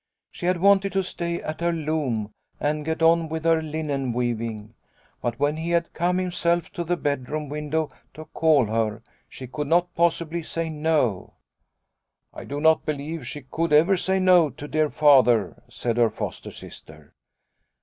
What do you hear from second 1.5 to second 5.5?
her loom and get on with her linen weaving. But